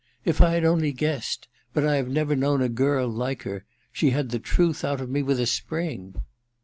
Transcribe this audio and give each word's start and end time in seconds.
If 0.25 0.41
I 0.41 0.53
had 0.55 0.65
only 0.65 0.93
guessed— 0.93 1.47
but 1.75 1.85
I 1.85 1.97
have 1.97 2.09
never 2.09 2.35
known 2.35 2.63
a 2.63 2.69
girl 2.69 3.07
like 3.07 3.43
her; 3.43 3.65
she 3.91 4.09
had 4.09 4.29
the 4.29 4.39
truth 4.39 4.83
out 4.83 4.99
of 4.99 5.11
me 5.11 5.21
with 5.21 5.39
a 5.39 5.45
spring. 5.45 6.15